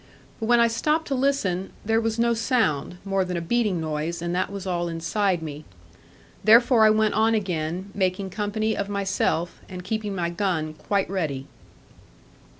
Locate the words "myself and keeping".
8.89-10.15